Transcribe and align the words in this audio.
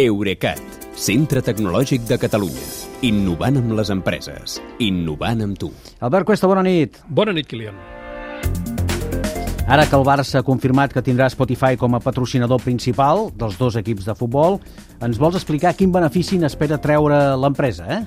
Eurecat, 0.00 0.56
centre 0.96 1.42
tecnològic 1.44 2.06
de 2.08 2.16
Catalunya. 2.16 2.62
Innovant 3.04 3.58
amb 3.60 3.74
les 3.76 3.90
empreses. 3.92 4.54
Innovant 4.80 5.42
amb 5.44 5.58
tu. 5.60 5.68
Albert 6.00 6.30
Cuesta, 6.30 6.48
bona 6.48 6.62
nit. 6.64 6.96
Bona 7.12 7.34
nit, 7.36 7.44
Kilian. 7.44 7.76
Ara 9.68 9.84
que 9.84 9.98
el 10.00 10.06
Barça 10.08 10.40
ha 10.40 10.46
confirmat 10.48 10.96
que 10.96 11.04
tindrà 11.04 11.28
Spotify 11.28 11.76
com 11.76 11.92
a 11.92 12.00
patrocinador 12.00 12.64
principal 12.64 13.26
dels 13.36 13.60
dos 13.60 13.76
equips 13.76 14.08
de 14.08 14.16
futbol, 14.16 14.62
ens 15.04 15.20
vols 15.20 15.36
explicar 15.36 15.76
quin 15.76 15.92
benefici 15.92 16.40
n'espera 16.40 16.80
treure 16.80 17.20
l'empresa, 17.36 17.84
eh? 17.92 18.02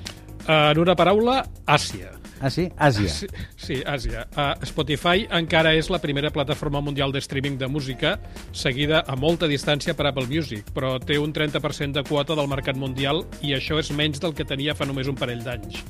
En 0.50 0.82
una 0.82 0.98
paraula, 0.98 1.44
Àsia. 1.70 2.16
Ah, 2.42 2.50
sí? 2.50 2.68
Àsia. 2.78 3.10
Sí, 3.10 3.28
sí 3.56 3.78
Àsia. 3.88 4.26
Uh, 4.36 4.54
Spotify 4.68 5.26
encara 5.32 5.74
és 5.78 5.90
la 5.94 6.02
primera 6.04 6.32
plataforma 6.36 6.82
mundial 6.84 7.14
de 7.16 7.22
streaming 7.24 7.58
de 7.62 7.70
música, 7.72 8.18
seguida 8.52 9.04
a 9.08 9.16
molta 9.16 9.48
distància 9.48 9.96
per 9.96 10.10
Apple 10.10 10.28
Music, 10.32 10.74
però 10.76 10.98
té 11.00 11.20
un 11.22 11.34
30% 11.34 11.96
de 11.96 12.04
quota 12.08 12.36
del 12.36 12.52
mercat 12.52 12.76
mundial 12.76 13.24
i 13.42 13.56
això 13.56 13.80
és 13.80 13.92
menys 13.96 14.20
del 14.24 14.36
que 14.36 14.48
tenia 14.48 14.76
fa 14.76 14.88
només 14.88 15.08
un 15.12 15.16
parell 15.20 15.44
d'anys. 15.46 15.84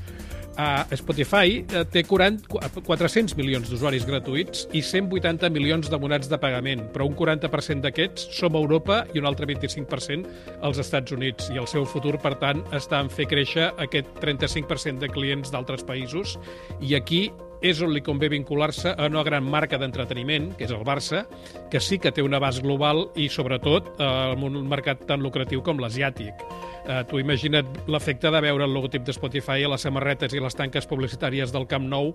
Uh, 0.56 0.96
Spotify 0.96 1.60
uh, 1.76 1.82
té 1.92 2.06
40, 2.08 2.46
400 2.88 3.36
milions 3.36 3.68
d'usuaris 3.68 4.06
gratuïts 4.08 4.70
i 4.72 4.80
180 4.80 5.50
milions 5.52 5.90
d'abonats 5.92 6.30
de 6.32 6.40
pagament, 6.40 6.86
però 6.94 7.10
un 7.10 7.18
40% 7.18 7.84
d'aquests 7.84 8.30
som 8.38 8.56
a 8.56 8.62
Europa 8.64 9.02
i 9.12 9.20
un 9.20 9.28
altre 9.28 9.50
25% 9.52 10.32
als 10.64 10.80
Estats 10.80 11.12
Units. 11.12 11.50
I 11.52 11.60
el 11.60 11.68
seu 11.68 11.84
futur, 11.84 12.16
per 12.24 12.38
tant, 12.40 12.64
està 12.76 13.02
en 13.04 13.12
fer 13.12 13.28
créixer 13.28 13.68
aquest 13.84 14.14
35% 14.24 15.04
de 15.04 15.12
clients 15.12 15.52
d'altres 15.52 15.84
països. 15.84 16.38
I 16.80 16.96
aquí 16.96 17.26
és 17.62 17.82
on 17.82 17.94
li 17.94 18.02
convé 18.04 18.30
vincular-se 18.34 18.94
a 18.96 19.08
una 19.10 19.24
gran 19.24 19.46
marca 19.48 19.80
d'entreteniment, 19.82 20.52
que 20.58 20.66
és 20.68 20.74
el 20.76 20.84
Barça, 20.88 21.26
que 21.72 21.80
sí 21.80 22.00
que 22.00 22.12
té 22.12 22.24
un 22.26 22.34
abast 22.34 22.64
global 22.64 23.10
i, 23.16 23.30
sobretot, 23.30 23.96
eh, 24.00 24.10
en 24.34 24.44
un 24.44 24.68
mercat 24.70 25.06
tan 25.08 25.24
lucratiu 25.24 25.64
com 25.64 25.80
l'asiàtic. 25.80 26.44
Eh, 26.86 27.02
tu 27.10 27.18
imagina't 27.20 27.88
l'efecte 27.90 28.30
de 28.30 28.42
veure 28.42 28.66
el 28.66 28.74
logotip 28.74 29.06
de 29.06 29.14
Spotify 29.16 29.66
a 29.66 29.72
les 29.74 29.82
samarretes 29.88 30.34
i 30.34 30.44
les 30.44 30.56
tanques 30.56 30.86
publicitàries 30.86 31.54
del 31.54 31.66
Camp 31.68 31.88
Nou 31.90 32.14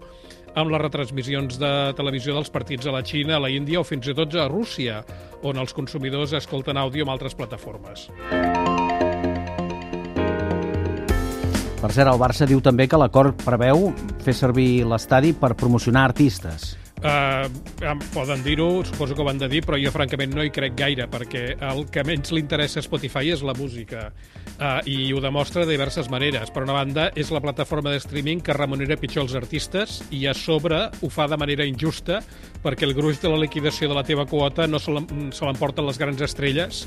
amb 0.55 0.71
les 0.71 0.83
retransmissions 0.83 1.59
de 1.59 1.73
televisió 1.99 2.35
dels 2.37 2.51
partits 2.51 2.87
a 2.87 2.95
la 2.95 3.03
Xina, 3.03 3.37
a 3.37 3.43
la 3.43 3.51
Índia 3.51 3.81
o 3.81 3.87
fins 3.87 4.07
i 4.07 4.15
tot 4.15 4.35
a 4.39 4.49
Rússia, 4.51 5.03
on 5.43 5.59
els 5.59 5.75
consumidors 5.75 6.37
escolten 6.39 6.79
àudio 6.79 7.07
amb 7.07 7.17
altres 7.17 7.35
plataformes. 7.35 8.11
Per 11.81 11.89
cert, 11.97 12.11
el 12.13 12.19
Barça 12.21 12.45
diu 12.45 12.61
també 12.61 12.85
que 12.93 12.99
l'acord 13.01 13.41
preveu 13.41 13.89
fer 14.21 14.35
servir 14.37 14.85
l'estadi 14.85 15.33
per 15.33 15.55
promocionar 15.57 16.05
artistes. 16.11 16.75
Uh, 17.01 17.49
poden 18.13 18.43
dir-ho, 18.45 18.83
suposo 18.85 19.15
que 19.17 19.23
ho 19.23 19.25
van 19.25 19.39
de 19.41 19.49
dir, 19.49 19.63
però 19.65 19.79
jo 19.81 19.89
francament 19.95 20.35
no 20.37 20.45
hi 20.45 20.51
crec 20.53 20.75
gaire, 20.77 21.07
perquè 21.09 21.55
el 21.71 21.87
que 21.89 22.05
menys 22.05 22.35
li 22.37 22.43
interessa 22.45 22.83
a 22.83 22.85
Spotify 22.85 23.31
és 23.33 23.41
la 23.41 23.55
música, 23.57 24.11
uh, 24.59 24.83
i 24.85 25.09
ho 25.17 25.23
demostra 25.25 25.65
de 25.65 25.73
diverses 25.73 26.11
maneres. 26.13 26.53
Per 26.53 26.67
una 26.67 26.77
banda, 26.77 27.09
és 27.17 27.33
la 27.33 27.41
plataforma 27.41 27.95
de 27.95 28.03
streaming 28.05 28.45
que 28.45 28.53
remunera 28.53 29.01
pitjor 29.01 29.25
els 29.25 29.39
artistes, 29.41 30.03
i 30.13 30.27
a 30.29 30.37
sobre 30.37 30.83
ho 31.01 31.09
fa 31.09 31.31
de 31.33 31.41
manera 31.41 31.65
injusta, 31.65 32.21
perquè 32.61 32.85
el 32.85 32.93
gruix 32.99 33.25
de 33.25 33.33
la 33.33 33.41
liquidació 33.41 33.89
de 33.89 33.97
la 33.97 34.05
teva 34.05 34.29
quota 34.29 34.69
no 34.69 34.77
se 34.85 34.93
l'emporten 34.93 35.89
les 35.89 35.97
grans 35.97 36.21
estrelles, 36.29 36.85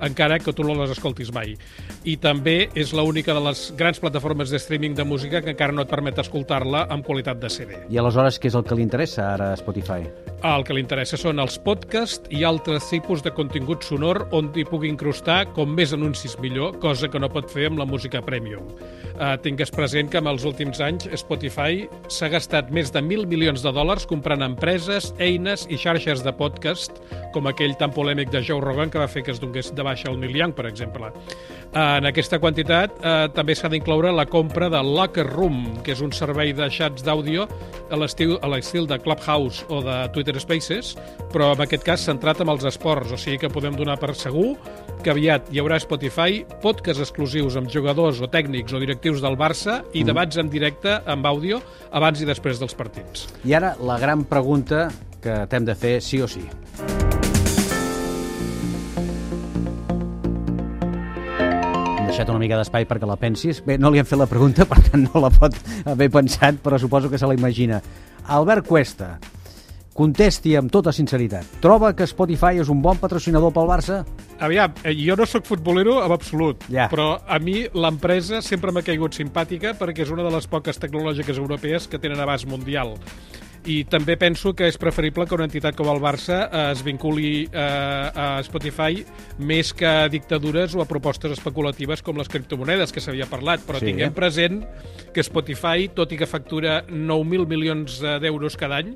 encara 0.00 0.38
que 0.38 0.52
tu 0.52 0.64
no 0.66 0.76
les 0.80 0.92
escoltis 0.94 1.32
mai. 1.34 1.56
I 2.04 2.16
també 2.22 2.68
és 2.74 2.92
l'única 2.96 3.34
de 3.36 3.42
les 3.48 3.66
grans 3.78 4.00
plataformes 4.02 4.52
de 4.52 4.60
streaming 4.62 4.96
de 4.96 5.04
música 5.04 5.42
que 5.42 5.54
encara 5.54 5.72
no 5.72 5.86
et 5.86 5.90
permet 5.92 6.18
escoltar-la 6.22 6.86
amb 6.90 7.06
qualitat 7.06 7.40
de 7.42 7.50
CD. 7.50 7.82
I 7.90 8.00
aleshores 8.02 8.40
què 8.40 8.50
és 8.52 8.58
el 8.58 8.66
que 8.66 8.78
li 8.78 8.86
interessa 8.86 9.32
ara 9.34 9.52
a 9.52 9.60
Spotify? 9.60 10.04
El 10.46 10.62
que 10.62 10.74
li 10.76 10.82
interessa 10.84 11.18
són 11.18 11.40
els 11.42 11.56
podcasts 11.58 12.30
i 12.30 12.44
altres 12.46 12.84
tipus 12.86 13.22
de 13.24 13.32
contingut 13.34 13.82
sonor 13.82 14.20
on 14.36 14.52
hi 14.54 14.62
pugui 14.68 14.86
incrustar 14.92 15.40
com 15.56 15.72
més 15.74 15.90
anuncis 15.96 16.36
millor, 16.38 16.76
cosa 16.78 17.10
que 17.10 17.18
no 17.18 17.30
pot 17.32 17.50
fer 17.50 17.66
amb 17.66 17.80
la 17.80 17.86
música 17.88 18.20
premium. 18.22 18.68
Uh, 19.16 19.34
tingues 19.42 19.72
present 19.74 20.12
que 20.12 20.20
en 20.22 20.28
els 20.30 20.44
últims 20.46 20.78
anys 20.84 21.08
Spotify 21.18 21.88
s'ha 22.12 22.30
gastat 22.30 22.70
més 22.70 22.92
de 22.94 23.02
mil 23.02 23.26
milions 23.26 23.64
de 23.64 23.72
dòlars 23.74 24.06
comprant 24.06 24.44
empreses, 24.46 25.10
eines 25.18 25.66
i 25.66 25.80
xarxes 25.82 26.22
de 26.22 26.34
podcast, 26.36 27.02
com 27.34 27.50
aquell 27.50 27.74
tan 27.80 27.90
polèmic 27.96 28.30
de 28.30 28.44
Joe 28.46 28.62
Rogan 28.62 28.92
que 28.92 29.02
va 29.02 29.10
fer 29.10 29.24
que 29.26 29.34
es 29.34 29.42
donés 29.42 29.72
de 29.74 29.88
baixa 29.88 30.12
el 30.12 30.20
Neil 30.20 30.36
Young, 30.36 30.54
per 30.54 30.68
exemple. 30.70 31.10
En 31.76 32.06
aquesta 32.08 32.38
quantitat 32.40 32.94
eh, 33.02 33.26
també 33.36 33.56
s'ha 33.56 33.68
d'incloure 33.72 34.12
la 34.14 34.26
compra 34.30 34.68
de 34.72 34.80
Locker 34.84 35.26
Room, 35.28 35.82
que 35.84 35.92
és 35.96 36.02
un 36.04 36.12
servei 36.14 36.54
de 36.56 36.68
xats 36.72 37.04
d'àudio 37.04 37.46
a 37.90 37.98
l'estil 37.98 38.86
de 38.88 38.98
Clubhouse 39.02 39.66
o 39.68 39.82
de 39.84 39.96
Twitter 40.14 40.38
Spaces, 40.40 40.94
però 41.32 41.52
en 41.54 41.64
aquest 41.66 41.84
cas 41.86 42.06
centrat 42.08 42.40
en 42.40 42.50
els 42.52 42.64
esports, 42.68 43.12
o 43.12 43.20
sigui 43.20 43.42
que 43.44 43.52
podem 43.52 43.76
donar 43.76 43.98
per 44.00 44.14
segur 44.16 44.54
que 45.04 45.12
aviat 45.12 45.50
hi 45.52 45.60
haurà 45.60 45.78
Spotify, 45.82 46.40
podcasts 46.62 47.04
exclusius 47.04 47.58
amb 47.60 47.70
jugadors 47.72 48.22
o 48.24 48.30
tècnics 48.30 48.74
o 48.74 48.80
directius 48.82 49.20
del 49.24 49.36
Barça 49.38 49.82
i 49.92 50.02
mm. 50.02 50.10
debats 50.10 50.40
en 50.42 50.52
directe 50.52 51.00
amb 51.06 51.28
àudio 51.28 51.60
abans 51.92 52.22
i 52.22 52.28
després 52.28 52.62
dels 52.62 52.74
partits. 52.74 53.28
I 53.44 53.54
ara 53.58 53.74
la 53.84 54.00
gran 54.02 54.24
pregunta 54.26 54.88
que 55.22 55.42
t'hem 55.50 55.66
de 55.66 55.76
fer 55.78 55.98
sí 56.04 56.22
o 56.22 56.30
sí. 56.30 56.44
Deixat 62.06 62.28
una 62.30 62.40
mica 62.40 62.58
d'espai 62.58 62.86
perquè 62.86 63.06
la 63.08 63.18
pensis. 63.18 63.62
Bé, 63.66 63.76
no 63.82 63.90
li 63.90 64.00
hem 64.00 64.06
fet 64.06 64.20
la 64.20 64.28
pregunta, 64.30 64.66
per 64.70 64.78
tant 64.86 65.06
no 65.08 65.22
la 65.22 65.32
pot 65.34 65.56
haver 65.84 66.10
pensat, 66.14 66.60
però 66.62 66.78
suposo 66.78 67.10
que 67.10 67.18
se 67.18 67.26
la 67.26 67.34
imagina. 67.34 67.80
Albert 68.36 68.66
Cuesta, 68.66 69.16
contesti 69.96 70.54
amb 70.58 70.70
tota 70.72 70.92
sinceritat. 70.92 71.58
Troba 71.64 71.94
que 71.96 72.06
Spotify 72.06 72.60
és 72.62 72.70
un 72.72 72.82
bon 72.84 72.98
patrocinador 73.00 73.54
pel 73.54 73.70
Barça? 73.70 74.02
Aviam, 74.38 74.74
eh, 74.84 74.92
jo 74.98 75.16
no 75.16 75.26
sóc 75.26 75.46
futbolero 75.48 75.98
en 76.04 76.12
absolut, 76.12 76.66
ja. 76.68 76.90
però 76.92 77.14
a 77.26 77.38
mi 77.40 77.64
l'empresa 77.72 78.42
sempre 78.44 78.74
m'ha 78.74 78.84
caigut 78.84 79.16
simpàtica 79.16 79.72
perquè 79.78 80.04
és 80.04 80.12
una 80.12 80.26
de 80.26 80.34
les 80.34 80.46
poques 80.46 80.78
tecnològiques 80.78 81.40
europees 81.40 81.88
que 81.88 81.98
tenen 82.02 82.20
abast 82.20 82.46
mundial 82.46 82.94
i 83.66 83.80
també 83.90 84.14
penso 84.18 84.52
que 84.56 84.68
és 84.70 84.78
preferible 84.78 85.26
que 85.26 85.34
una 85.34 85.46
entitat 85.48 85.76
com 85.78 85.90
el 85.90 86.00
Barça 86.02 86.38
eh, 86.46 86.62
es 86.70 86.82
vinculi 86.86 87.30
eh, 87.46 87.58
a 87.58 88.28
Spotify 88.46 89.02
més 89.38 89.72
que 89.76 89.86
a 89.86 90.08
dictadures 90.12 90.76
o 90.78 90.82
a 90.84 90.88
propostes 90.88 91.34
especulatives 91.34 92.02
com 92.06 92.18
les 92.20 92.30
criptomonedes 92.30 92.94
que 92.94 93.02
s'havia 93.02 93.28
parlat, 93.30 93.64
però 93.66 93.82
sí, 93.82 93.90
tinguem 93.90 94.14
present 94.16 94.62
que 95.14 95.24
Spotify, 95.26 95.90
tot 95.94 96.14
i 96.14 96.20
que 96.20 96.28
factura 96.30 96.82
9.000 96.86 97.48
milions 97.50 97.98
d'euros 98.22 98.58
cada 98.60 98.82
any, 98.84 98.94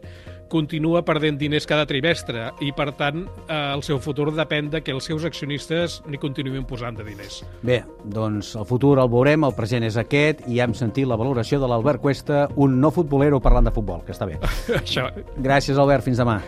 continua 0.50 1.04
perdent 1.06 1.38
diners 1.40 1.66
cada 1.70 1.86
trimestre 1.88 2.48
i, 2.60 2.72
per 2.76 2.90
tant, 2.98 3.22
eh, 3.46 3.58
el 3.72 3.84
seu 3.86 4.00
futur 4.02 4.28
depèn 4.34 4.68
de 4.74 4.82
que 4.84 4.92
els 4.92 5.06
seus 5.08 5.24
accionistes 5.28 6.00
n'hi 6.10 6.20
continuïn 6.20 6.66
posant 6.68 6.98
de 6.98 7.06
diners. 7.06 7.40
Bé, 7.62 7.80
doncs 8.04 8.52
el 8.58 8.66
futur 8.68 8.96
el 8.98 9.10
veurem, 9.12 9.46
el 9.46 9.56
present 9.56 9.86
és 9.86 9.96
aquest 10.00 10.44
i 10.50 10.60
hem 10.60 10.74
sentit 10.76 11.08
la 11.08 11.18
valoració 11.20 11.60
de 11.62 11.70
l'Albert 11.70 12.02
Cuesta, 12.02 12.46
un 12.60 12.80
no 12.82 12.92
futbolero 12.94 13.40
parlant 13.40 13.70
de 13.70 13.74
futbol, 13.74 14.04
que 14.04 14.12
està 14.16 14.28
bé. 14.28 14.40
Això. 14.82 15.08
Gràcies, 15.38 15.78
Albert. 15.78 16.04
Fins 16.04 16.20
demà. 16.20 16.40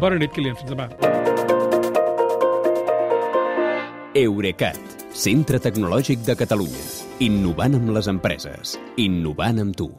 Bona 0.00 0.18
nit, 0.20 0.32
Kilian. 0.34 0.56
Fins 0.58 0.72
demà. 0.72 0.88
Eurecat, 4.20 4.78
centre 5.14 5.60
tecnològic 5.62 6.24
de 6.26 6.34
Catalunya. 6.38 6.86
Innovant 7.22 7.76
amb 7.78 7.92
les 7.94 8.08
empreses. 8.10 8.78
Innovant 8.98 9.62
amb 9.62 9.76
tu. 9.78 9.90